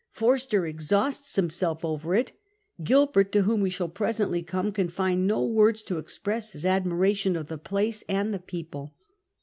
[0.09, 2.31] Forster exhausts himself over it.
[2.83, 7.35] Gilbert, to whom wo shall presently come, can find no words to express his admiration
[7.35, 8.95] of the place and the people.